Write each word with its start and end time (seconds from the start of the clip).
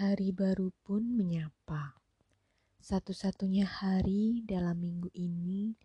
Hari 0.00 0.32
baru 0.32 0.72
pun 0.80 1.04
menyapa. 1.12 1.92
Satu-satunya 2.80 3.68
hari 3.68 4.40
dalam 4.48 4.80
minggu 4.80 5.12
ini 5.12 5.76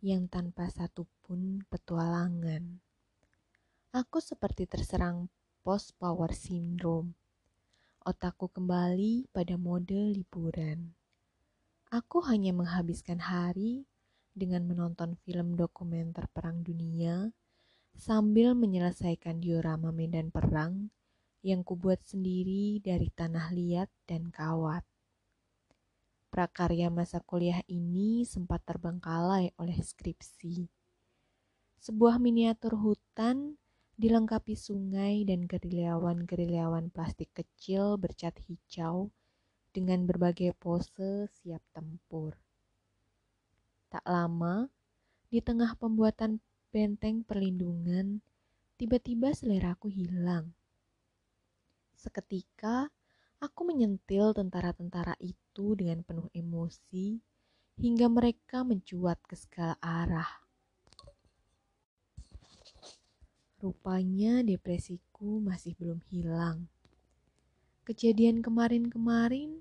yang 0.00 0.24
tanpa 0.24 0.72
satupun 0.72 1.68
petualangan. 1.68 2.64
Aku 3.92 4.24
seperti 4.24 4.64
terserang 4.64 5.28
post 5.60 5.92
power 6.00 6.32
syndrome. 6.32 7.12
Otakku 8.08 8.48
kembali 8.48 9.28
pada 9.36 9.60
mode 9.60 10.16
liburan. 10.16 10.96
Aku 11.92 12.24
hanya 12.24 12.56
menghabiskan 12.56 13.20
hari 13.20 13.84
dengan 14.32 14.64
menonton 14.64 15.12
film 15.28 15.60
dokumenter 15.60 16.24
perang 16.32 16.64
dunia 16.64 17.36
sambil 18.00 18.56
menyelesaikan 18.56 19.44
diorama 19.44 19.92
medan 19.92 20.32
perang 20.32 20.88
yang 21.42 21.62
kubuat 21.62 22.02
sendiri 22.02 22.82
dari 22.82 23.08
tanah 23.14 23.54
liat 23.54 23.90
dan 24.08 24.28
kawat. 24.28 24.82
Prakarya 26.28 26.92
masa 26.92 27.24
kuliah 27.24 27.64
ini 27.70 28.26
sempat 28.28 28.60
terbengkalai 28.66 29.56
oleh 29.56 29.78
skripsi. 29.80 30.68
Sebuah 31.78 32.20
miniatur 32.20 32.76
hutan 32.76 33.56
dilengkapi 33.98 34.54
sungai 34.54 35.22
dan 35.26 35.46
gerilyawan-gerilyawan 35.46 36.90
plastik 36.90 37.34
kecil 37.34 37.98
bercat 37.98 38.34
hijau 38.46 39.10
dengan 39.72 40.04
berbagai 40.04 40.54
pose 40.58 41.30
siap 41.30 41.62
tempur. 41.70 42.34
Tak 43.88 44.04
lama, 44.04 44.68
di 45.32 45.40
tengah 45.40 45.78
pembuatan 45.78 46.44
benteng 46.68 47.24
perlindungan, 47.24 48.20
tiba-tiba 48.76 49.32
seleraku 49.32 49.88
hilang. 49.88 50.57
Seketika, 51.98 52.86
aku 53.42 53.66
menyentil 53.66 54.30
tentara-tentara 54.30 55.18
itu 55.18 55.74
dengan 55.74 56.06
penuh 56.06 56.30
emosi 56.30 57.18
hingga 57.74 58.06
mereka 58.06 58.62
mencuat 58.62 59.18
ke 59.26 59.34
segala 59.34 59.74
arah. 59.82 60.30
Rupanya 63.58 64.46
depresiku 64.46 65.42
masih 65.42 65.74
belum 65.74 65.98
hilang. 66.06 66.70
Kejadian 67.82 68.46
kemarin-kemarin 68.46 69.58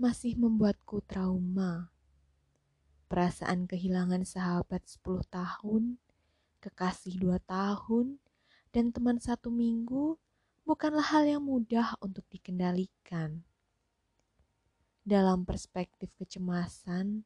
masih 0.00 0.40
membuatku 0.40 1.04
trauma. 1.04 1.92
Perasaan 3.12 3.68
kehilangan 3.68 4.24
sahabat 4.24 4.88
10 4.88 5.20
tahun, 5.28 6.00
kekasih 6.64 7.20
2 7.20 7.36
tahun, 7.44 8.16
dan 8.72 8.88
teman 8.88 9.20
satu 9.20 9.52
minggu 9.52 10.16
bukanlah 10.64 11.04
hal 11.04 11.28
yang 11.28 11.44
mudah 11.44 11.92
untuk 12.00 12.24
dikendalikan. 12.32 13.44
Dalam 15.04 15.44
perspektif 15.44 16.08
kecemasan, 16.16 17.20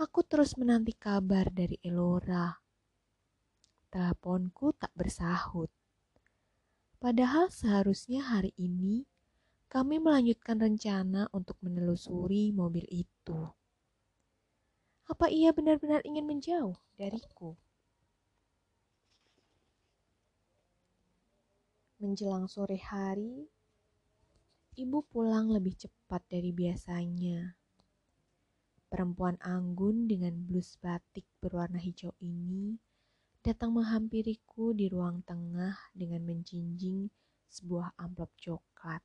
aku 0.00 0.24
terus 0.24 0.56
menanti 0.56 0.96
kabar 0.96 1.52
dari 1.52 1.76
Elora. 1.84 2.56
Teleponku 3.92 4.72
tak 4.80 4.90
bersahut. 4.96 5.68
Padahal 6.96 7.52
seharusnya 7.52 8.24
hari 8.24 8.56
ini 8.56 9.04
kami 9.68 10.00
melanjutkan 10.00 10.56
rencana 10.56 11.28
untuk 11.36 11.60
menelusuri 11.60 12.48
mobil 12.56 12.88
itu. 12.88 13.52
Apa 15.04 15.28
ia 15.28 15.52
benar-benar 15.52 16.00
ingin 16.08 16.24
menjauh 16.24 16.80
dariku? 16.96 17.60
Menjelang 22.04 22.44
sore 22.52 22.76
hari, 22.84 23.48
ibu 24.76 25.00
pulang 25.08 25.48
lebih 25.48 25.72
cepat 25.72 26.20
dari 26.28 26.52
biasanya. 26.52 27.56
Perempuan 28.92 29.40
anggun 29.40 30.04
dengan 30.04 30.36
blus 30.44 30.76
batik 30.76 31.24
berwarna 31.40 31.80
hijau 31.80 32.12
ini 32.20 32.76
datang 33.40 33.72
menghampiriku 33.72 34.76
di 34.76 34.92
ruang 34.92 35.24
tengah 35.24 35.80
dengan 35.96 36.28
menjinjing 36.28 37.08
sebuah 37.48 37.96
amplop 37.96 38.36
coklat. 38.36 39.00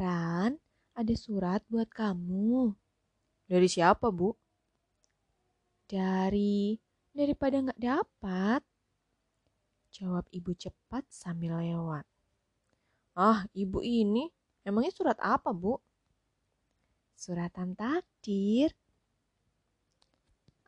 Ran, 0.00 0.56
ada 0.96 1.14
surat 1.20 1.60
buat 1.68 1.92
kamu. 1.92 2.72
Dari 3.44 3.68
siapa, 3.68 4.08
Bu? 4.08 4.32
Dari 5.84 6.80
daripada 7.12 7.60
nggak 7.60 7.82
dapat. 7.84 8.69
Jawab 9.90 10.26
ibu 10.30 10.54
cepat 10.54 11.02
sambil 11.10 11.58
lewat. 11.58 12.06
Ah, 13.18 13.42
ibu 13.52 13.82
ini 13.82 14.30
emangnya 14.62 14.94
surat 14.94 15.18
apa, 15.18 15.50
Bu? 15.50 15.78
Suratan 17.18 17.74
takdir. 17.74 18.70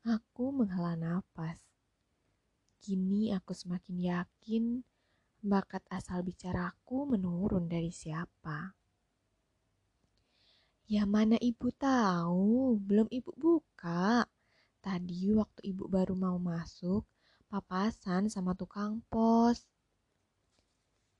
Aku 0.02 0.50
menghela 0.50 0.98
nafas. 0.98 1.62
Kini 2.82 3.30
aku 3.30 3.54
semakin 3.54 3.96
yakin 4.02 4.64
bakat 5.42 5.86
asal 5.86 6.26
bicaraku 6.26 7.06
menurun 7.06 7.70
dari 7.70 7.94
siapa. 7.94 8.74
Ya 10.90 11.06
mana 11.06 11.38
ibu 11.38 11.70
tahu, 11.70 12.76
belum 12.82 13.06
ibu 13.08 13.30
buka. 13.38 14.26
Tadi 14.82 15.30
waktu 15.30 15.72
ibu 15.72 15.86
baru 15.86 16.18
mau 16.18 16.36
masuk, 16.42 17.06
papasan 17.52 18.32
sama 18.32 18.56
tukang 18.56 19.04
pos. 19.12 19.68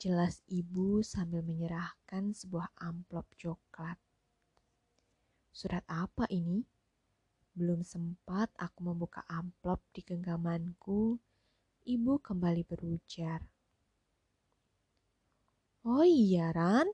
Jelas 0.00 0.40
ibu 0.48 1.04
sambil 1.04 1.44
menyerahkan 1.44 2.32
sebuah 2.32 2.72
amplop 2.80 3.28
coklat. 3.36 4.00
Surat 5.52 5.84
apa 5.92 6.24
ini? 6.32 6.64
Belum 7.52 7.84
sempat 7.84 8.48
aku 8.56 8.80
membuka 8.80 9.20
amplop 9.28 9.84
di 9.92 10.00
genggamanku, 10.00 11.20
ibu 11.84 12.12
kembali 12.24 12.64
berujar. 12.64 13.44
Oh 15.84 16.00
iya 16.00 16.48
Ran, 16.48 16.88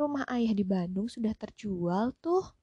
rumah 0.00 0.24
ayah 0.32 0.56
di 0.56 0.64
Bandung 0.64 1.12
sudah 1.12 1.36
terjual 1.36 2.16
tuh. 2.24 2.56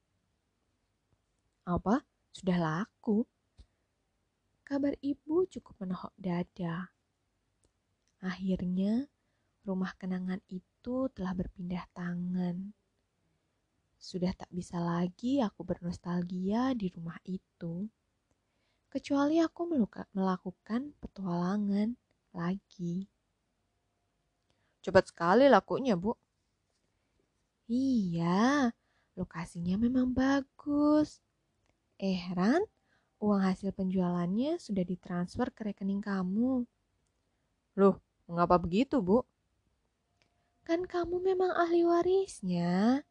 Apa? 1.70 2.02
Sudah 2.34 2.58
laku? 2.58 3.30
Kabar 4.66 4.98
ibu 4.98 5.46
cukup 5.46 5.86
menohok 5.86 6.10
dada. 6.18 6.90
Akhirnya, 8.26 9.06
rumah 9.62 9.94
kenangan 9.94 10.42
itu 10.50 11.06
telah 11.14 11.38
berpindah 11.38 11.86
tangan. 11.94 12.74
Sudah 14.02 14.34
tak 14.34 14.50
bisa 14.50 14.82
lagi 14.82 15.38
aku 15.38 15.62
bernostalgia 15.62 16.74
di 16.74 16.90
rumah 16.90 17.22
itu. 17.30 17.86
Kecuali 18.90 19.38
aku 19.38 19.70
melakukan 20.18 20.98
petualangan 20.98 21.94
lagi. 22.34 23.06
Cepat 24.82 25.14
sekali 25.14 25.46
lakunya, 25.46 25.94
Bu. 25.94 26.18
Iya, 27.70 28.74
lokasinya 29.14 29.78
memang 29.78 30.10
bagus. 30.10 31.22
Eh, 32.02 32.34
Ran, 32.34 32.66
uang 33.26 33.42
hasil 33.42 33.74
penjualannya 33.74 34.62
sudah 34.62 34.86
ditransfer 34.86 35.50
ke 35.50 35.74
rekening 35.74 35.98
kamu. 35.98 36.62
Loh, 37.82 37.98
mengapa 38.30 38.62
begitu, 38.62 39.02
Bu? 39.02 39.26
Kan 40.62 40.86
kamu 40.86 41.26
memang 41.26 41.50
ahli 41.58 41.82
warisnya. 41.82 43.02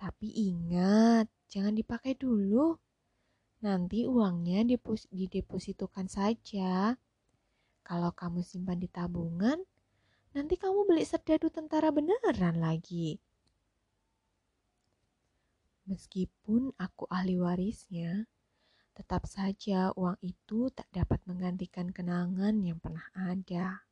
Tapi 0.00 0.32
ingat, 0.32 1.28
jangan 1.52 1.76
dipakai 1.76 2.16
dulu. 2.16 2.80
Nanti 3.60 4.08
uangnya 4.08 4.64
didepositokan 5.12 6.08
saja. 6.08 6.96
Kalau 7.84 8.10
kamu 8.16 8.40
simpan 8.40 8.80
di 8.80 8.88
tabungan, 8.88 9.60
nanti 10.32 10.54
kamu 10.56 10.88
beli 10.88 11.04
serdadu 11.04 11.52
tentara 11.52 11.92
beneran 11.92 12.60
lagi. 12.60 13.20
Meskipun 15.88 16.76
aku 16.76 17.08
ahli 17.08 17.40
warisnya, 17.40 18.28
tetap 18.98 19.30
saja 19.30 19.94
uang 19.94 20.18
itu 20.26 20.74
tak 20.74 20.90
dapat 20.90 21.22
menggantikan 21.30 21.94
kenangan 21.94 22.58
yang 22.58 22.82
pernah 22.82 23.06
ada. 23.14 23.86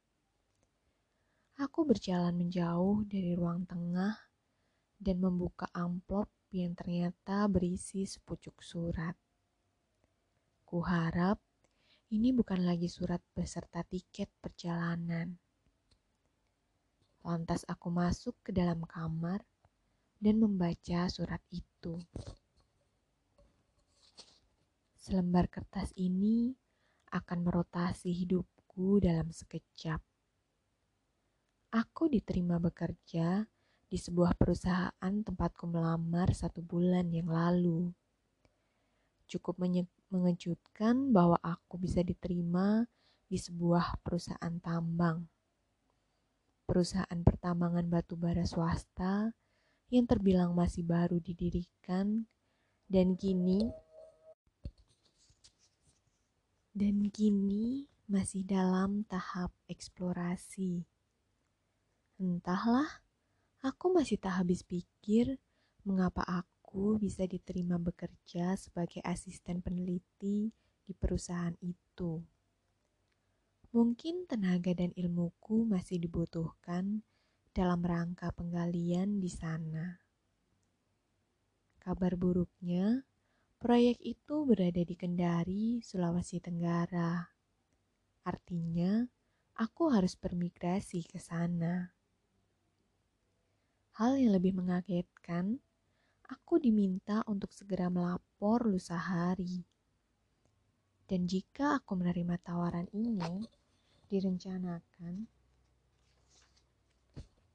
Aku 1.62 1.86
berjalan 1.86 2.34
menjauh 2.34 3.06
dari 3.06 3.38
ruang 3.38 3.62
tengah 3.70 4.18
dan 4.98 5.22
membuka 5.22 5.70
amplop 5.70 6.26
yang 6.50 6.74
ternyata 6.74 7.46
berisi 7.46 8.02
sepucuk 8.02 8.58
surat. 8.66 9.14
Kuharap 10.66 11.38
ini 12.10 12.34
bukan 12.34 12.66
lagi 12.66 12.90
surat 12.90 13.22
beserta 13.30 13.86
tiket 13.86 14.26
perjalanan. 14.42 15.38
Lantas 17.22 17.62
aku 17.70 17.94
masuk 17.94 18.34
ke 18.42 18.50
dalam 18.50 18.82
kamar 18.82 19.38
dan 20.18 20.42
membaca 20.42 21.06
surat 21.06 21.42
itu. 21.54 21.94
Selembar 25.06 25.46
kertas 25.46 25.94
ini 25.94 26.50
akan 27.14 27.46
merotasi 27.46 28.10
hidupku 28.10 28.98
dalam 28.98 29.30
sekejap. 29.30 30.02
Aku 31.70 32.10
diterima 32.10 32.58
bekerja 32.58 33.46
di 33.86 33.98
sebuah 34.02 34.34
perusahaan 34.34 35.14
tempatku 35.22 35.70
melamar 35.70 36.34
satu 36.34 36.58
bulan 36.58 37.06
yang 37.14 37.30
lalu. 37.30 37.94
Cukup 39.30 39.62
mengejutkan 40.10 41.14
bahwa 41.14 41.38
aku 41.38 41.78
bisa 41.78 42.02
diterima 42.02 42.82
di 43.30 43.38
sebuah 43.38 44.02
perusahaan 44.02 44.58
tambang. 44.58 45.22
Perusahaan 46.66 47.20
pertambangan 47.22 47.86
batu 47.86 48.18
bara 48.18 48.42
swasta 48.42 49.30
yang 49.86 50.10
terbilang 50.10 50.50
masih 50.50 50.82
baru 50.82 51.22
didirikan 51.22 52.26
dan 52.90 53.14
kini 53.14 53.85
dan 56.76 57.08
kini 57.08 57.88
masih 58.04 58.44
dalam 58.44 59.00
tahap 59.08 59.48
eksplorasi. 59.64 60.84
Entahlah, 62.20 63.00
aku 63.64 63.96
masih 63.96 64.20
tak 64.20 64.44
habis 64.44 64.60
pikir 64.60 65.40
mengapa 65.88 66.20
aku 66.28 67.00
bisa 67.00 67.24
diterima 67.24 67.80
bekerja 67.80 68.60
sebagai 68.60 69.00
asisten 69.08 69.64
peneliti 69.64 70.52
di 70.84 70.92
perusahaan 70.92 71.56
itu. 71.64 72.20
Mungkin 73.72 74.28
tenaga 74.28 74.76
dan 74.76 74.92
ilmuku 75.00 75.64
masih 75.64 75.96
dibutuhkan 75.96 77.00
dalam 77.56 77.80
rangka 77.80 78.28
penggalian 78.36 79.16
di 79.16 79.32
sana. 79.32 79.96
Kabar 81.80 82.20
buruknya, 82.20 83.00
Proyek 83.56 83.96
itu 84.04 84.44
berada 84.44 84.84
di 84.84 84.92
Kendari, 84.92 85.80
Sulawesi 85.80 86.36
Tenggara. 86.44 87.24
Artinya, 88.28 89.00
aku 89.56 89.88
harus 89.88 90.12
bermigrasi 90.12 91.08
ke 91.08 91.16
sana. 91.16 91.88
Hal 93.96 94.20
yang 94.20 94.36
lebih 94.36 94.52
mengagetkan, 94.52 95.56
aku 96.28 96.60
diminta 96.60 97.24
untuk 97.24 97.48
segera 97.56 97.88
melapor 97.88 98.68
lusa 98.68 99.00
hari. 99.00 99.64
Dan 101.08 101.24
jika 101.24 101.80
aku 101.80 101.96
menerima 101.96 102.36
tawaran 102.44 102.92
ini, 102.92 103.48
direncanakan 104.12 105.32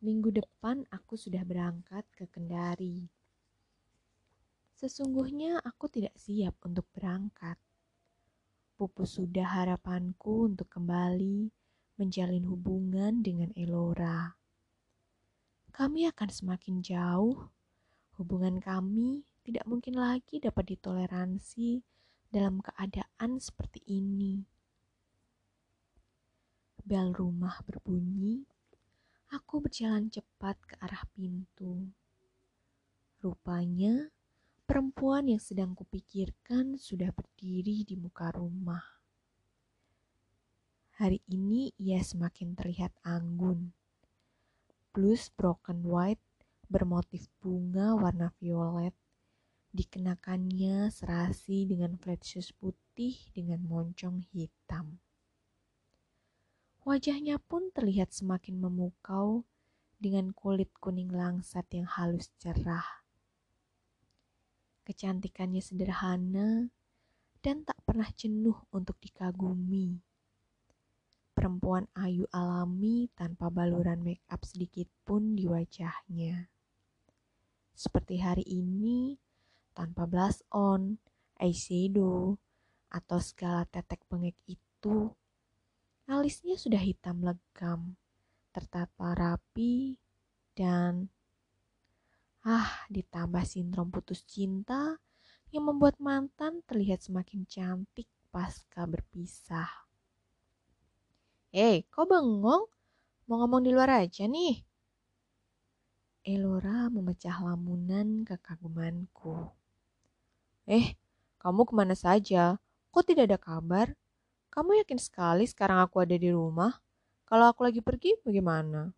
minggu 0.02 0.34
depan 0.34 0.82
aku 0.90 1.14
sudah 1.14 1.46
berangkat 1.46 2.02
ke 2.18 2.26
Kendari. 2.26 3.21
Sesungguhnya 4.82 5.62
aku 5.62 5.94
tidak 5.94 6.18
siap 6.18 6.58
untuk 6.66 6.90
berangkat. 6.90 7.54
Pupus 8.74 9.22
sudah 9.22 9.46
harapanku 9.46 10.50
untuk 10.50 10.74
kembali 10.74 11.54
menjalin 12.02 12.42
hubungan 12.50 13.22
dengan 13.22 13.54
Elora. 13.54 14.34
Kami 15.70 16.10
akan 16.10 16.30
semakin 16.34 16.82
jauh. 16.82 17.54
Hubungan 18.18 18.58
kami 18.58 19.22
tidak 19.46 19.70
mungkin 19.70 20.02
lagi 20.02 20.42
dapat 20.42 20.74
ditoleransi 20.74 21.86
dalam 22.34 22.58
keadaan 22.66 23.38
seperti 23.38 23.86
ini. 23.86 24.42
Bel 26.82 27.14
rumah 27.14 27.62
berbunyi. 27.70 28.50
Aku 29.30 29.62
berjalan 29.62 30.10
cepat 30.10 30.58
ke 30.66 30.74
arah 30.82 31.06
pintu. 31.14 31.86
Rupanya, 33.22 34.10
Perempuan 34.72 35.28
yang 35.28 35.44
sedang 35.44 35.76
kupikirkan 35.76 36.80
sudah 36.80 37.12
berdiri 37.12 37.84
di 37.84 38.00
muka 38.00 38.32
rumah. 38.32 38.80
Hari 40.96 41.20
ini 41.28 41.76
ia 41.76 42.00
semakin 42.00 42.56
terlihat 42.56 42.96
anggun. 43.04 43.76
Blus 44.96 45.28
broken 45.28 45.84
white 45.84 46.24
bermotif 46.72 47.28
bunga 47.44 48.00
warna 48.00 48.32
violet 48.40 48.96
dikenakannya 49.76 50.88
serasi 50.88 51.68
dengan 51.68 52.00
flat 52.00 52.24
shoes 52.24 52.56
putih 52.56 53.20
dengan 53.36 53.68
moncong 53.68 54.24
hitam. 54.32 55.04
Wajahnya 56.88 57.44
pun 57.44 57.76
terlihat 57.76 58.16
semakin 58.16 58.56
memukau 58.56 59.44
dengan 60.00 60.32
kulit 60.32 60.72
kuning 60.80 61.12
langsat 61.12 61.68
yang 61.76 61.92
halus 61.92 62.32
cerah 62.40 63.01
Kecantikannya 64.82 65.62
sederhana 65.62 66.70
dan 67.42 67.66
tak 67.66 67.78
pernah 67.86 68.10
jenuh 68.14 68.58
untuk 68.74 68.98
dikagumi. 69.02 69.98
Perempuan 71.32 71.90
ayu 71.98 72.30
alami 72.30 73.10
tanpa 73.18 73.50
baluran 73.50 74.06
make 74.06 74.22
up 74.30 74.46
sedikit 74.46 74.86
pun 75.02 75.34
di 75.34 75.50
wajahnya. 75.50 76.52
Seperti 77.74 78.22
hari 78.22 78.46
ini, 78.46 79.18
tanpa 79.74 80.06
blush 80.06 80.46
on, 80.54 81.02
eyeshadow, 81.42 82.38
atau 82.92 83.20
segala 83.24 83.66
tetek 83.66 84.06
pengek 84.06 84.38
itu, 84.46 85.10
alisnya 86.06 86.60
sudah 86.60 86.78
hitam 86.78 87.24
legam, 87.24 87.98
tertata 88.52 89.16
rapi, 89.16 89.96
dan 90.54 91.10
Ah, 92.42 92.90
ditambah 92.90 93.46
sindrom 93.46 93.94
putus 93.94 94.26
cinta 94.26 94.98
yang 95.54 95.70
membuat 95.70 96.02
mantan 96.02 96.66
terlihat 96.66 97.06
semakin 97.06 97.46
cantik 97.46 98.10
pasca 98.34 98.90
berpisah. 98.90 99.70
Eh, 101.54 101.86
kok 101.94 102.10
bengong? 102.10 102.66
Mau 103.30 103.36
ngomong 103.46 103.62
di 103.62 103.70
luar 103.70 103.94
aja 104.02 104.26
nih. 104.26 104.58
Elora 106.26 106.90
memecah 106.90 107.38
lamunan 107.46 108.26
kekagumanku. 108.26 109.54
Eh, 110.66 110.98
kamu 111.38 111.62
ke 111.70 111.74
mana 111.78 111.94
saja? 111.94 112.58
Kok 112.90 113.06
tidak 113.06 113.30
ada 113.30 113.38
kabar? 113.38 113.88
Kamu 114.50 114.82
yakin 114.82 114.98
sekali 114.98 115.46
sekarang 115.46 115.78
aku 115.78 116.02
ada 116.02 116.18
di 116.18 116.34
rumah? 116.34 116.74
Kalau 117.30 117.54
aku 117.54 117.70
lagi 117.70 117.86
pergi, 117.86 118.18
bagaimana? 118.26 118.90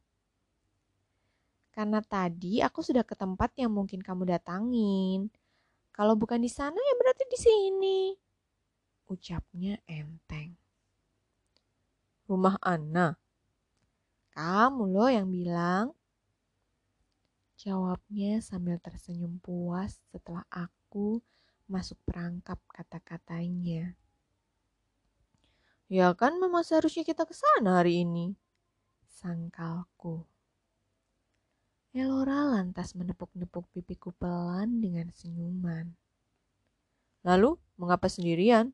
Karena 1.74 2.06
tadi 2.06 2.62
aku 2.62 2.86
sudah 2.86 3.02
ke 3.02 3.18
tempat 3.18 3.58
yang 3.58 3.74
mungkin 3.74 4.06
kamu 4.06 4.30
datangin. 4.30 5.34
Kalau 5.90 6.14
bukan 6.14 6.38
di 6.38 6.50
sana 6.50 6.78
ya 6.78 6.94
berarti 7.02 7.26
di 7.26 7.38
sini. 7.42 8.00
Ucapnya 9.10 9.82
enteng. 9.90 10.54
Rumah 12.30 12.62
Anna. 12.62 13.18
Kamu 14.38 14.86
loh 14.86 15.10
yang 15.10 15.34
bilang. 15.34 15.98
Jawabnya 17.58 18.38
sambil 18.42 18.78
tersenyum 18.78 19.42
puas 19.42 19.98
setelah 20.14 20.46
aku 20.54 21.26
masuk 21.66 21.98
perangkap 22.06 22.62
kata-katanya. 22.70 23.98
Ya 25.90 26.10
kan 26.14 26.38
memang 26.38 26.62
seharusnya 26.66 27.02
kita 27.02 27.26
ke 27.26 27.34
sana 27.34 27.82
hari 27.82 28.06
ini. 28.06 28.34
Sangkalku. 29.10 30.26
Elora 31.94 32.50
lantas 32.50 32.98
menepuk-nepuk 32.98 33.70
pipiku 33.70 34.10
pelan 34.18 34.82
dengan 34.82 35.14
senyuman. 35.14 35.94
Lalu, 37.22 37.54
mengapa 37.78 38.10
sendirian? 38.10 38.74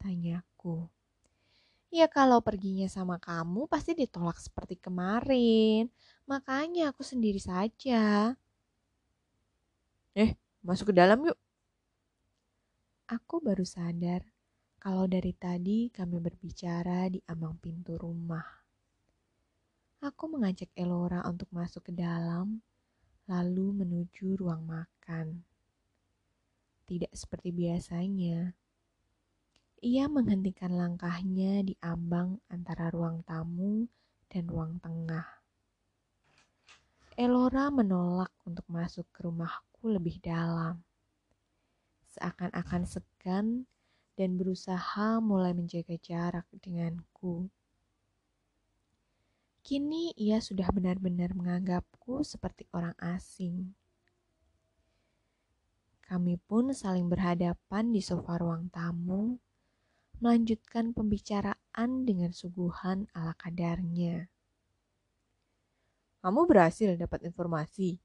Tanyaku. 0.00 0.88
Ya 1.92 2.08
kalau 2.08 2.40
perginya 2.40 2.88
sama 2.88 3.20
kamu 3.20 3.68
pasti 3.68 3.92
ditolak 3.92 4.40
seperti 4.40 4.80
kemarin. 4.80 5.92
Makanya 6.24 6.96
aku 6.96 7.04
sendiri 7.04 7.38
saja. 7.38 8.32
Eh, 10.16 10.32
masuk 10.64 10.90
ke 10.90 10.94
dalam 10.96 11.28
yuk. 11.28 11.36
Aku 13.04 13.44
baru 13.44 13.68
sadar 13.68 14.24
kalau 14.80 15.04
dari 15.04 15.36
tadi 15.36 15.92
kami 15.92 16.24
berbicara 16.24 17.04
di 17.12 17.20
ambang 17.28 17.60
pintu 17.60 18.00
rumah. 18.00 18.63
Aku 20.04 20.28
mengajak 20.28 20.68
Elora 20.76 21.24
untuk 21.24 21.48
masuk 21.48 21.88
ke 21.88 21.92
dalam, 21.96 22.60
lalu 23.24 23.72
menuju 23.72 24.36
ruang 24.36 24.60
makan. 24.60 25.40
Tidak 26.84 27.08
seperti 27.16 27.48
biasanya, 27.48 28.52
ia 29.80 30.04
menghentikan 30.04 30.76
langkahnya 30.76 31.64
di 31.64 31.72
ambang 31.80 32.36
antara 32.52 32.92
ruang 32.92 33.24
tamu 33.24 33.88
dan 34.28 34.44
ruang 34.44 34.76
tengah. 34.84 35.24
Elora 37.16 37.72
menolak 37.72 38.36
untuk 38.44 38.68
masuk 38.68 39.08
ke 39.08 39.24
rumahku 39.24 39.88
lebih 39.88 40.20
dalam. 40.20 40.84
Seakan-akan 42.12 42.84
segan 42.84 43.64
dan 44.20 44.36
berusaha 44.36 45.16
mulai 45.24 45.56
menjaga 45.56 45.96
jarak 45.96 46.44
denganku. 46.60 47.48
Kini 49.64 50.12
ia 50.20 50.44
sudah 50.44 50.68
benar-benar 50.68 51.32
menganggapku 51.32 52.20
seperti 52.20 52.68
orang 52.76 52.92
asing. 53.00 53.72
Kami 56.04 56.36
pun 56.36 56.76
saling 56.76 57.08
berhadapan 57.08 57.88
di 57.88 58.04
sofa 58.04 58.36
ruang 58.36 58.68
tamu, 58.68 59.40
melanjutkan 60.20 60.92
pembicaraan 60.92 62.04
dengan 62.04 62.36
suguhan 62.36 63.08
ala 63.16 63.32
kadarnya. 63.40 64.28
Kamu 66.20 66.44
berhasil 66.44 67.00
dapat 67.00 67.24
informasi? 67.24 67.96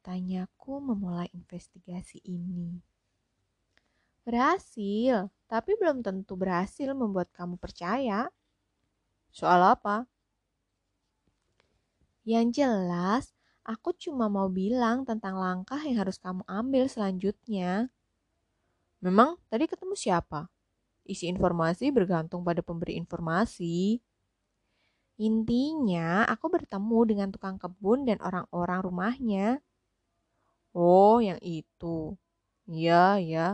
Tanyaku 0.00 0.80
memulai 0.80 1.28
investigasi 1.36 2.24
ini. 2.24 2.80
Berhasil, 4.24 5.28
tapi 5.44 5.76
belum 5.76 6.00
tentu 6.00 6.40
berhasil 6.40 6.88
membuat 6.96 7.28
kamu 7.36 7.60
percaya. 7.60 8.32
Soal 9.28 9.60
apa? 9.60 10.08
Yang 12.28 12.60
jelas, 12.60 13.24
aku 13.64 13.96
cuma 13.96 14.28
mau 14.28 14.52
bilang 14.52 15.08
tentang 15.08 15.40
langkah 15.40 15.80
yang 15.80 16.04
harus 16.04 16.20
kamu 16.20 16.44
ambil 16.44 16.84
selanjutnya. 16.84 17.88
Memang 19.00 19.40
tadi 19.48 19.64
ketemu 19.64 19.96
siapa? 19.96 20.52
Isi 21.08 21.24
informasi 21.32 21.88
bergantung 21.88 22.44
pada 22.44 22.60
pemberi 22.60 23.00
informasi. 23.00 23.96
Intinya, 25.16 26.28
aku 26.28 26.52
bertemu 26.52 26.98
dengan 27.08 27.28
tukang 27.32 27.56
kebun 27.56 28.04
dan 28.04 28.20
orang-orang 28.20 28.80
rumahnya. 28.84 29.46
Oh, 30.76 31.24
yang 31.24 31.40
itu. 31.40 32.12
Iya, 32.68 33.24
ya. 33.24 33.46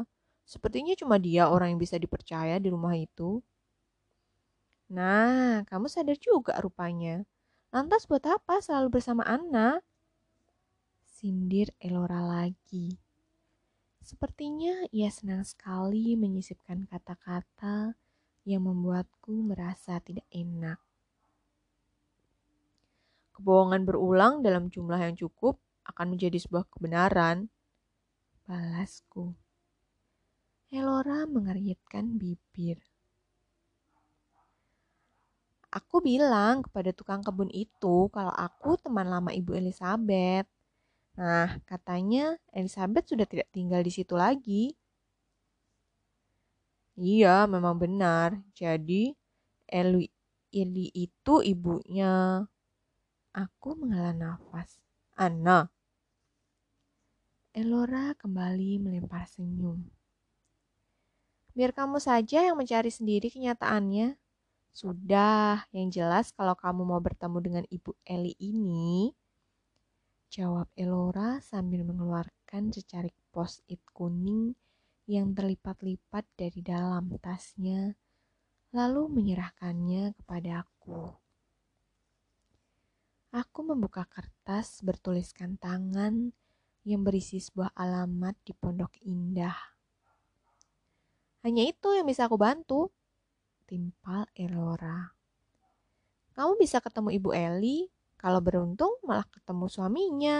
Sepertinya 0.42 0.98
cuma 0.98 1.22
dia 1.22 1.46
orang 1.46 1.78
yang 1.78 1.80
bisa 1.80 1.94
dipercaya 1.94 2.58
di 2.58 2.74
rumah 2.74 2.98
itu. 2.98 3.38
Nah, 4.90 5.62
kamu 5.70 5.86
sadar 5.86 6.18
juga 6.18 6.58
rupanya. 6.58 7.22
Lantas 7.74 8.06
buat 8.06 8.22
apa 8.22 8.62
selalu 8.62 9.02
bersama 9.02 9.26
Anna? 9.26 9.82
Sindir 11.10 11.74
Elora 11.82 12.22
lagi. 12.22 12.94
Sepertinya 13.98 14.86
ia 14.94 15.10
senang 15.10 15.42
sekali 15.42 16.14
menyisipkan 16.14 16.86
kata-kata 16.86 17.98
yang 18.46 18.70
membuatku 18.70 19.34
merasa 19.42 19.98
tidak 19.98 20.22
enak. 20.30 20.78
Kebohongan 23.34 23.82
berulang 23.82 24.46
dalam 24.46 24.70
jumlah 24.70 25.10
yang 25.10 25.18
cukup 25.18 25.58
akan 25.82 26.14
menjadi 26.14 26.38
sebuah 26.38 26.70
kebenaran. 26.70 27.50
Balasku. 28.46 29.34
Elora 30.70 31.26
mengernyitkan 31.26 32.22
bibir. 32.22 32.93
Aku 35.74 35.98
bilang 35.98 36.62
kepada 36.62 36.94
tukang 36.94 37.18
kebun 37.26 37.50
itu 37.50 38.06
kalau 38.14 38.30
aku 38.30 38.78
teman 38.78 39.10
lama 39.10 39.34
Ibu 39.34 39.58
Elizabeth. 39.58 40.46
Nah, 41.18 41.58
katanya 41.66 42.38
Elizabeth 42.54 43.10
sudah 43.10 43.26
tidak 43.26 43.50
tinggal 43.50 43.82
di 43.82 43.90
situ 43.90 44.14
lagi. 44.14 44.70
Iya, 46.94 47.50
memang 47.50 47.74
benar. 47.74 48.38
Jadi, 48.54 49.18
Eli, 49.66 50.06
Eli 50.54 50.94
itu 50.94 51.42
ibunya. 51.42 52.46
Aku 53.34 53.74
menghela 53.74 54.14
nafas. 54.14 54.78
Anna. 55.18 55.66
Elora 57.50 58.14
kembali 58.14 58.78
melempar 58.78 59.26
senyum. 59.26 59.82
Biar 61.54 61.74
kamu 61.74 61.98
saja 61.98 62.46
yang 62.46 62.54
mencari 62.58 62.90
sendiri 62.90 63.26
kenyataannya. 63.26 64.23
Sudah, 64.74 65.70
yang 65.70 65.86
jelas 65.94 66.34
kalau 66.34 66.58
kamu 66.58 66.82
mau 66.82 66.98
bertemu 66.98 67.38
dengan 67.38 67.64
Ibu 67.70 67.94
Eli 68.02 68.34
ini, 68.42 69.14
jawab 70.34 70.66
Elora 70.74 71.38
sambil 71.38 71.86
mengeluarkan 71.86 72.74
secarik 72.74 73.14
post-it 73.30 73.78
kuning 73.94 74.58
yang 75.06 75.30
terlipat-lipat 75.30 76.26
dari 76.34 76.58
dalam 76.58 77.06
tasnya, 77.22 77.94
lalu 78.74 79.06
menyerahkannya 79.14 80.18
kepada 80.18 80.66
aku. 80.66 81.22
Aku 83.30 83.62
membuka 83.62 84.02
kertas 84.10 84.82
bertuliskan 84.82 85.54
tangan 85.54 86.34
yang 86.82 87.06
berisi 87.06 87.38
sebuah 87.38 87.78
alamat 87.78 88.34
di 88.42 88.50
Pondok 88.58 88.98
Indah. 89.06 89.54
Hanya 91.46 91.62
itu 91.62 91.94
yang 91.94 92.10
bisa 92.10 92.26
aku 92.26 92.34
bantu. 92.34 92.90
Timpal 93.64 94.28
Elora. 94.36 95.12
Kamu 96.34 96.58
bisa 96.58 96.82
ketemu 96.82 97.14
Ibu 97.16 97.30
Eli, 97.32 97.88
kalau 98.18 98.40
beruntung 98.40 98.92
malah 99.04 99.28
ketemu 99.28 99.68
suaminya. 99.68 100.36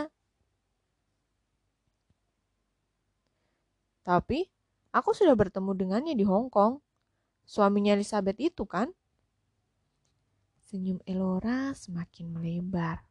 Tapi, 4.05 4.49
aku 4.93 5.11
sudah 5.13 5.37
bertemu 5.37 5.71
dengannya 5.77 6.15
di 6.17 6.25
Hong 6.25 6.49
Kong. 6.49 6.81
Suaminya 7.45 7.93
Elizabeth 7.93 8.41
itu 8.41 8.65
kan? 8.65 8.89
Senyum 10.65 11.01
Elora 11.05 11.77
semakin 11.77 12.33
melebar. 12.33 13.05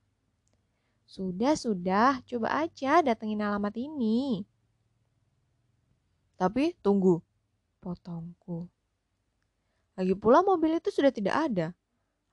Sudah, 1.05 1.53
sudah, 1.53 2.25
coba 2.25 2.65
aja 2.65 3.05
datengin 3.05 3.45
alamat 3.45 3.77
ini. 3.77 4.41
Tapi 6.33 6.73
tunggu, 6.81 7.21
potongku. 7.77 8.72
Lagi 9.93 10.17
pula 10.17 10.41
mobil 10.41 10.81
itu 10.81 10.89
sudah 10.89 11.13
tidak 11.13 11.35
ada. 11.37 11.67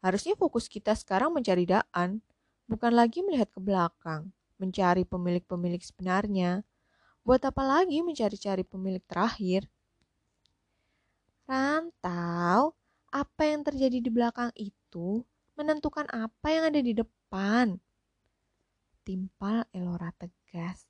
Harusnya 0.00 0.32
fokus 0.32 0.64
kita 0.64 0.96
sekarang 0.96 1.28
mencari 1.28 1.68
Daan, 1.68 2.24
bukan 2.64 2.92
lagi 2.96 3.20
melihat 3.20 3.52
ke 3.52 3.60
belakang, 3.60 4.32
mencari 4.56 5.04
pemilik-pemilik 5.04 5.80
sebenarnya. 5.84 6.64
Buat 7.20 7.44
apa 7.52 7.60
lagi 7.60 8.00
mencari-cari 8.00 8.64
pemilik 8.64 9.04
terakhir? 9.04 9.68
Rantau, 11.44 12.72
apa 13.12 13.42
yang 13.44 13.60
terjadi 13.60 14.00
di 14.00 14.08
belakang 14.08 14.48
itu 14.56 15.20
menentukan 15.60 16.08
apa 16.08 16.48
yang 16.48 16.72
ada 16.72 16.80
di 16.80 16.96
depan. 16.96 17.76
Timpal 19.04 19.68
Elora 19.76 20.16
tegas. 20.16 20.88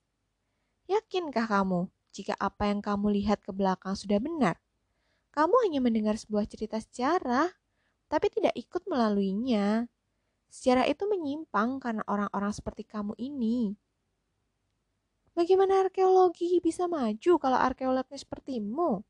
Yakinkah 0.87 1.51
kamu 1.51 1.91
jika 2.15 2.39
apa 2.39 2.71
yang 2.71 2.79
kamu 2.79 3.11
lihat 3.19 3.43
ke 3.43 3.51
belakang 3.51 3.99
sudah 3.99 4.23
benar. 4.23 4.63
Kamu 5.31 5.55
hanya 5.67 5.79
mendengar 5.79 6.19
sebuah 6.19 6.47
cerita 6.51 6.83
sejarah, 6.83 7.47
tapi 8.11 8.27
tidak 8.35 8.51
ikut 8.59 8.83
melaluinya. 8.91 9.87
Sejarah 10.51 10.91
itu 10.91 11.07
menyimpang 11.07 11.79
karena 11.79 12.03
orang-orang 12.11 12.51
seperti 12.51 12.83
kamu 12.83 13.15
ini. 13.23 13.79
Bagaimana 15.31 15.87
arkeologi 15.87 16.59
bisa 16.59 16.91
maju 16.91 17.33
kalau 17.39 17.59
arkeolognya 17.59 18.19
sepertimu? 18.19 19.07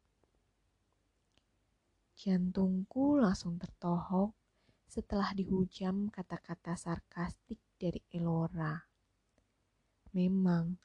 Jantungku 2.21 3.17
langsung 3.17 3.57
tertohok 3.57 4.37
setelah 4.85 5.33
dihujam 5.33 6.13
kata-kata 6.13 6.77
sarkastik 6.77 7.57
dari 7.81 8.05
Elora. 8.13 8.77
Memang, 10.13 10.77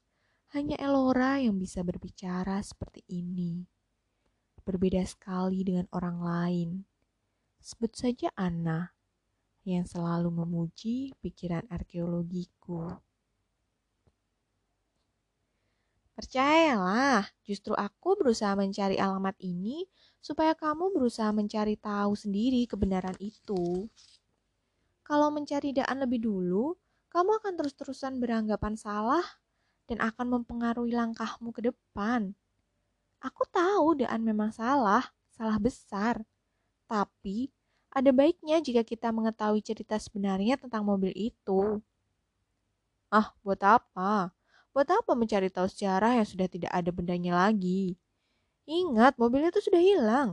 hanya 0.55 0.79
Elora 0.79 1.43
yang 1.43 1.59
bisa 1.59 1.83
berbicara 1.83 2.63
seperti 2.63 3.03
ini. 3.11 3.74
Berbeda 4.65 5.05
sekali 5.05 5.61
dengan 5.61 5.85
orang 5.93 6.17
lain. 6.25 6.69
Sebut 7.61 7.93
saja 7.93 8.33
Anna, 8.33 8.89
yang 9.61 9.85
selalu 9.85 10.29
memuji 10.41 11.13
pikiran 11.21 11.65
arkeologiku. 11.69 12.97
Percayalah, 16.15 17.27
justru 17.43 17.75
aku 17.75 18.15
berusaha 18.15 18.55
mencari 18.55 18.97
alamat 18.97 19.35
ini 19.43 19.85
supaya 20.17 20.57
kamu 20.57 20.95
berusaha 20.95 21.29
mencari 21.29 21.77
tahu 21.77 22.17
sendiri 22.17 22.65
kebenaran 22.65 23.13
itu. 23.21 23.85
Kalau 25.05 25.29
mencari 25.29 25.75
Daan 25.75 26.01
lebih 26.01 26.25
dulu, 26.25 26.73
kamu 27.13 27.37
akan 27.37 27.53
terus-terusan 27.59 28.17
beranggapan 28.17 28.73
salah 28.73 29.21
dan 29.85 30.01
akan 30.01 30.41
mempengaruhi 30.41 30.95
langkahmu 30.95 31.53
ke 31.53 31.69
depan. 31.69 32.33
Aku 33.25 33.41
tahu 33.49 34.05
Daan 34.05 34.21
memang 34.21 34.53
salah, 34.53 35.01
salah 35.33 35.57
besar. 35.57 36.21
Tapi 36.85 37.49
ada 37.89 38.13
baiknya 38.13 38.61
jika 38.61 38.85
kita 38.85 39.09
mengetahui 39.09 39.65
cerita 39.65 39.97
sebenarnya 39.97 40.61
tentang 40.61 40.85
mobil 40.85 41.09
itu. 41.17 41.81
Ah, 43.09 43.33
buat 43.41 43.57
apa? 43.65 44.29
Buat 44.77 44.89
apa 44.93 45.17
mencari 45.17 45.49
tahu 45.49 45.65
sejarah 45.65 46.21
yang 46.21 46.27
sudah 46.27 46.45
tidak 46.45 46.69
ada 46.69 46.91
bendanya 46.93 47.33
lagi? 47.33 47.97
Ingat, 48.69 49.17
mobil 49.17 49.49
itu 49.49 49.57
sudah 49.57 49.81
hilang. 49.81 50.29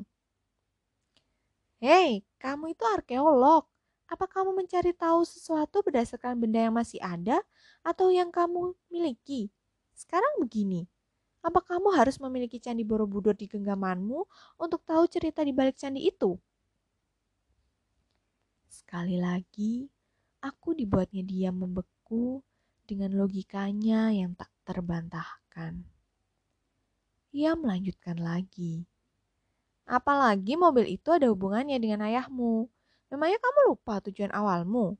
Hei, 1.80 2.28
kamu 2.36 2.76
itu 2.76 2.84
arkeolog. 2.84 3.64
Apa 4.04 4.28
kamu 4.28 4.52
mencari 4.52 4.92
tahu 4.92 5.24
sesuatu 5.24 5.80
berdasarkan 5.80 6.36
benda 6.36 6.60
yang 6.68 6.76
masih 6.76 7.00
ada 7.00 7.40
atau 7.80 8.12
yang 8.12 8.28
kamu 8.28 8.76
miliki? 8.92 9.48
Sekarang 9.96 10.44
begini, 10.44 10.84
apa 11.42 11.58
kamu 11.58 11.90
harus 11.98 12.22
memiliki 12.22 12.62
candi 12.62 12.86
Borobudur 12.86 13.34
di 13.34 13.50
genggamanmu 13.50 14.22
untuk 14.62 14.86
tahu 14.86 15.10
cerita 15.10 15.42
di 15.42 15.50
balik 15.50 15.74
candi 15.74 16.06
itu? 16.06 16.38
Sekali 18.70 19.18
lagi, 19.18 19.90
aku 20.38 20.78
dibuatnya 20.78 21.26
dia 21.26 21.50
membeku 21.50 22.38
dengan 22.86 23.18
logikanya 23.18 24.14
yang 24.14 24.38
tak 24.38 24.54
terbantahkan. 24.62 25.82
Ia 27.34 27.58
melanjutkan 27.58 28.22
lagi. 28.22 28.86
Apalagi 29.82 30.54
mobil 30.54 30.94
itu 30.94 31.10
ada 31.10 31.26
hubungannya 31.26 31.82
dengan 31.82 32.06
ayahmu. 32.06 32.70
Memangnya 33.10 33.42
kamu 33.42 33.60
lupa 33.74 33.98
tujuan 34.06 34.30
awalmu? 34.30 34.94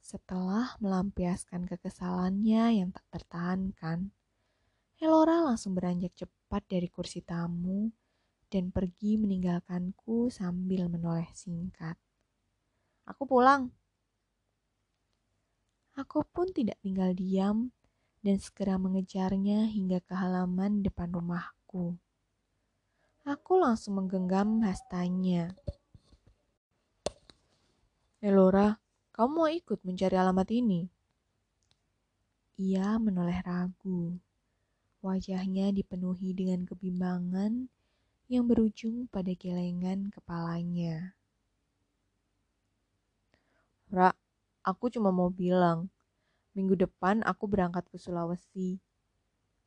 Setelah 0.00 0.78
melampiaskan 0.80 1.66
kekesalannya 1.66 2.78
yang 2.78 2.88
tak 2.94 3.04
tertahankan, 3.10 4.15
Elora 4.96 5.44
langsung 5.44 5.76
beranjak 5.76 6.16
cepat 6.16 6.64
dari 6.72 6.88
kursi 6.88 7.20
tamu 7.20 7.92
dan 8.48 8.72
pergi 8.72 9.20
meninggalkanku 9.20 10.32
sambil 10.32 10.88
menoleh 10.88 11.28
singkat. 11.36 12.00
Aku 13.04 13.28
pulang. 13.28 13.68
Aku 16.00 16.24
pun 16.28 16.48
tidak 16.48 16.80
tinggal 16.80 17.12
diam 17.12 17.76
dan 18.24 18.40
segera 18.40 18.80
mengejarnya 18.80 19.68
hingga 19.68 20.00
ke 20.00 20.16
halaman 20.16 20.80
depan 20.80 21.12
rumahku. 21.12 21.96
Aku 23.28 23.60
langsung 23.60 24.00
menggenggam 24.00 24.64
hastanya. 24.64 25.52
Elora, 28.24 28.80
kamu 29.12 29.30
mau 29.30 29.48
ikut 29.52 29.84
mencari 29.84 30.16
alamat 30.16 30.48
ini? 30.56 30.88
Ia 32.56 32.96
menoleh 32.96 33.44
ragu. 33.44 34.16
Wajahnya 35.06 35.70
dipenuhi 35.70 36.34
dengan 36.34 36.66
kebimbangan 36.66 37.70
yang 38.26 38.42
berujung 38.50 39.06
pada 39.06 39.30
gelengan 39.38 40.10
kepalanya. 40.10 41.14
Ra, 43.86 44.10
aku 44.66 44.90
cuma 44.90 45.14
mau 45.14 45.30
bilang, 45.30 45.86
minggu 46.58 46.74
depan 46.74 47.22
aku 47.22 47.46
berangkat 47.46 47.86
ke 47.86 48.02
Sulawesi. 48.02 48.82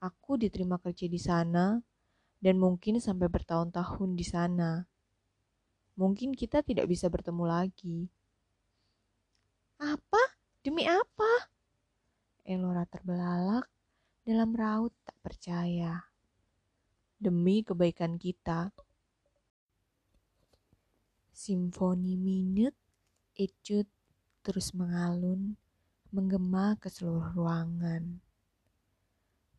Aku 0.04 0.36
diterima 0.36 0.76
kerja 0.76 1.08
di 1.08 1.16
sana 1.16 1.80
dan 2.44 2.60
mungkin 2.60 3.00
sampai 3.00 3.32
bertahun-tahun 3.32 4.20
di 4.20 4.26
sana. 4.28 4.84
Mungkin 5.96 6.36
kita 6.36 6.68
tidak 6.68 6.92
bisa 6.92 7.08
bertemu 7.08 7.44
lagi. 7.48 8.12
Apa? 9.80 10.36
Demi 10.68 10.84
apa? 10.84 11.48
Elora 12.44 12.84
terbelalak 12.92 13.72
dalam 14.28 14.52
raut 14.52 14.92
percaya. 15.20 16.10
Demi 17.20 17.62
kebaikan 17.62 18.16
kita. 18.16 18.72
Simfoni 21.30 22.16
minut, 22.20 22.76
ecut 23.36 23.88
terus 24.44 24.72
mengalun, 24.76 25.56
menggema 26.12 26.76
ke 26.80 26.90
seluruh 26.90 27.32
ruangan. 27.36 28.20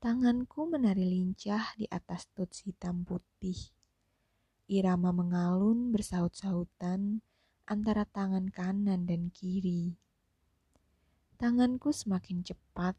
Tanganku 0.01 0.65
menari 0.65 1.05
lincah 1.05 1.77
di 1.77 1.85
atas 1.89 2.25
tuts 2.33 2.65
hitam 2.65 3.05
putih. 3.05 3.57
Irama 4.65 5.13
mengalun 5.13 5.93
bersaut-sautan 5.93 7.21
antara 7.69 8.09
tangan 8.09 8.49
kanan 8.49 9.05
dan 9.05 9.29
kiri. 9.29 9.95
Tanganku 11.37 11.93
semakin 11.93 12.41
cepat, 12.45 12.97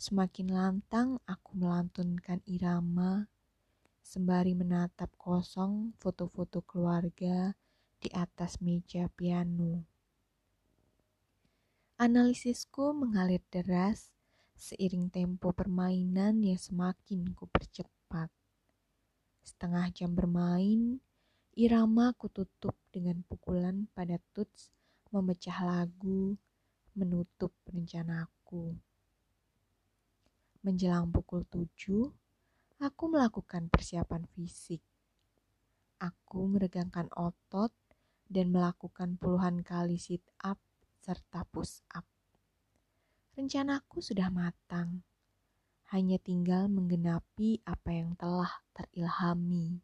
semakin 0.00 0.48
lantang 0.48 1.20
aku 1.28 1.60
melantunkan 1.60 2.40
irama, 2.48 3.28
sembari 4.00 4.56
menatap 4.56 5.12
kosong 5.20 5.92
foto-foto 6.00 6.64
keluarga 6.64 7.52
di 8.00 8.08
atas 8.16 8.64
meja 8.64 9.12
piano. 9.12 9.84
Analisisku 12.00 12.96
mengalir 12.96 13.44
deras 13.52 14.08
seiring 14.56 15.12
tempo 15.12 15.52
permainan 15.52 16.40
yang 16.40 16.56
semakin 16.56 17.36
ku 17.36 17.44
percepat. 17.52 18.32
Setengah 19.44 19.92
jam 19.92 20.16
bermain, 20.16 20.96
irama 21.52 22.16
ku 22.16 22.32
tutup 22.32 22.72
dengan 22.88 23.20
pukulan 23.28 23.84
pada 23.92 24.16
tuts 24.32 24.72
memecah 25.12 25.60
lagu 25.60 26.40
menutup 26.96 27.52
rencanaku. 27.68 28.80
Menjelang 30.60 31.08
pukul 31.08 31.48
tujuh, 31.48 32.12
aku 32.84 33.04
melakukan 33.08 33.72
persiapan 33.72 34.28
fisik. 34.36 34.84
Aku 35.96 36.44
meregangkan 36.52 37.08
otot 37.16 37.72
dan 38.28 38.52
melakukan 38.52 39.16
puluhan 39.16 39.64
kali 39.64 39.96
sit 39.96 40.20
up 40.44 40.60
serta 41.00 41.48
push 41.48 41.80
up. 41.96 42.04
Rencanaku 43.40 44.04
sudah 44.04 44.28
matang, 44.28 45.00
hanya 45.96 46.20
tinggal 46.20 46.68
menggenapi 46.68 47.64
apa 47.64 47.96
yang 47.96 48.12
telah 48.20 48.60
terilhami. 48.76 49.80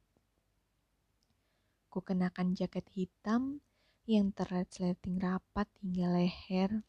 Ku 1.88 2.04
kenakan 2.04 2.52
jaket 2.52 2.84
hitam 2.92 3.64
yang 4.04 4.28
terresleting 4.28 5.16
rapat 5.24 5.72
hingga 5.80 6.20
leher 6.20 6.84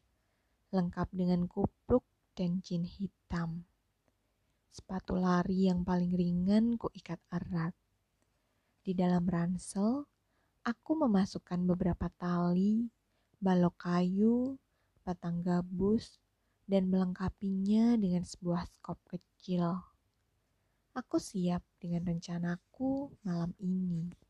lengkap 0.76 1.08
dengan 1.08 1.48
kupluk 1.48 2.04
dan 2.36 2.60
jin 2.60 2.84
hitam. 2.84 3.64
Sepatu 4.68 5.18
lari 5.18 5.66
yang 5.66 5.82
paling 5.82 6.12
ringan 6.14 6.76
ku 6.76 6.92
ikat 6.92 7.18
erat. 7.32 7.74
Di 8.84 8.92
dalam 8.96 9.24
ransel, 9.28 10.06
aku 10.64 10.92
memasukkan 10.96 11.64
beberapa 11.64 12.08
tali, 12.16 12.88
balok 13.40 13.76
kayu, 13.88 14.56
batang 15.04 15.40
gabus, 15.40 16.20
dan 16.68 16.92
melengkapinya 16.92 17.96
dengan 17.96 18.24
sebuah 18.28 18.68
skop 18.68 19.00
kecil. 19.08 19.80
Aku 20.92 21.16
siap 21.16 21.64
dengan 21.80 22.12
rencanaku 22.12 23.08
malam 23.24 23.56
ini. 23.62 24.27